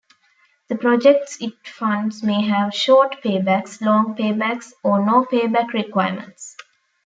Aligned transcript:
The 0.69 0.75
projects 0.77 1.39
it 1.39 1.53
funds 1.63 2.23
may 2.23 2.41
have 2.47 2.73
short 2.73 3.21
paybacks, 3.23 3.79
long 3.81 4.15
paybacks, 4.15 4.73
or 4.83 5.05
no 5.05 5.25
payback 5.25 5.73
requirements. 5.73 6.57